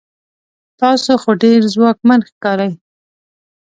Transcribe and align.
تاسو 0.81 1.11
خو 1.21 1.31
ډیر 1.43 1.59
ځواکمن 1.73 2.19
ښکارئ 2.29 2.71